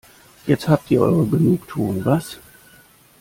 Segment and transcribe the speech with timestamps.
[0.47, 2.39] Jetzt habt ihr eure Genugtuung, was?